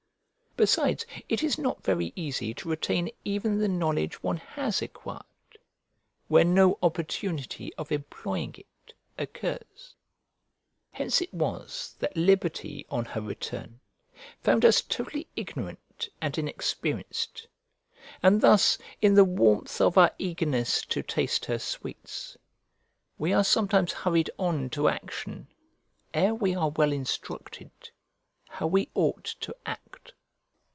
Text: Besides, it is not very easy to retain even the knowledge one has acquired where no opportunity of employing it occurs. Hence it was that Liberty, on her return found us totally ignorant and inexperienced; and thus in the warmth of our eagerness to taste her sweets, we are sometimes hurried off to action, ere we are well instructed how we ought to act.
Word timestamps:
Besides, 0.57 1.05
it 1.29 1.43
is 1.43 1.57
not 1.57 1.81
very 1.81 2.11
easy 2.13 2.53
to 2.55 2.69
retain 2.69 3.09
even 3.23 3.59
the 3.59 3.69
knowledge 3.69 4.21
one 4.21 4.35
has 4.35 4.81
acquired 4.81 5.23
where 6.27 6.43
no 6.43 6.77
opportunity 6.83 7.73
of 7.75 7.89
employing 7.89 8.55
it 8.57 8.93
occurs. 9.17 9.95
Hence 10.91 11.21
it 11.21 11.33
was 11.33 11.95
that 11.99 12.17
Liberty, 12.17 12.85
on 12.89 13.05
her 13.05 13.21
return 13.21 13.79
found 14.41 14.65
us 14.65 14.81
totally 14.81 15.25
ignorant 15.37 16.09
and 16.19 16.37
inexperienced; 16.37 17.47
and 18.21 18.41
thus 18.41 18.77
in 19.01 19.13
the 19.13 19.23
warmth 19.23 19.79
of 19.79 19.97
our 19.97 20.11
eagerness 20.19 20.81
to 20.81 21.01
taste 21.01 21.45
her 21.45 21.59
sweets, 21.59 22.35
we 23.17 23.31
are 23.31 23.45
sometimes 23.45 23.93
hurried 23.93 24.29
off 24.37 24.69
to 24.71 24.89
action, 24.89 25.47
ere 26.13 26.35
we 26.35 26.53
are 26.53 26.71
well 26.71 26.91
instructed 26.91 27.71
how 28.49 28.67
we 28.67 28.89
ought 28.95 29.23
to 29.39 29.55
act. 29.65 30.13